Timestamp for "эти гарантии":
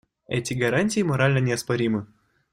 0.27-1.03